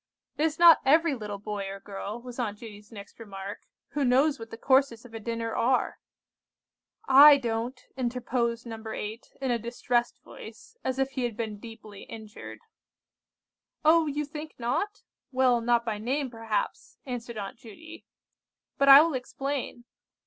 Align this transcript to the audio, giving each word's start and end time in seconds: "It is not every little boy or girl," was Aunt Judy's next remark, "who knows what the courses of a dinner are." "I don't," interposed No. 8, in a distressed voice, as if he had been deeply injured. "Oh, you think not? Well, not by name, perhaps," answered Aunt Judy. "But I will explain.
"It 0.35 0.45
is 0.45 0.57
not 0.57 0.81
every 0.83 1.13
little 1.13 1.37
boy 1.37 1.67
or 1.69 1.79
girl," 1.79 2.19
was 2.23 2.39
Aunt 2.39 2.57
Judy's 2.57 2.91
next 2.91 3.19
remark, 3.19 3.67
"who 3.89 4.03
knows 4.03 4.39
what 4.39 4.49
the 4.49 4.57
courses 4.57 5.05
of 5.05 5.13
a 5.13 5.19
dinner 5.19 5.55
are." 5.55 5.99
"I 7.07 7.37
don't," 7.37 7.79
interposed 7.95 8.65
No. 8.65 8.83
8, 8.89 9.33
in 9.39 9.51
a 9.51 9.59
distressed 9.59 10.17
voice, 10.23 10.75
as 10.83 10.97
if 10.97 11.11
he 11.11 11.23
had 11.25 11.37
been 11.37 11.59
deeply 11.59 12.01
injured. 12.05 12.61
"Oh, 13.85 14.07
you 14.07 14.25
think 14.25 14.55
not? 14.57 15.03
Well, 15.31 15.61
not 15.61 15.85
by 15.85 15.99
name, 15.99 16.31
perhaps," 16.31 16.97
answered 17.05 17.37
Aunt 17.37 17.59
Judy. 17.59 18.07
"But 18.79 18.89
I 18.89 19.01
will 19.03 19.13
explain. 19.13 19.85